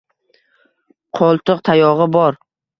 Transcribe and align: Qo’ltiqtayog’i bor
Qo’ltiqtayog’i 1.21 2.11
bor 2.19 2.43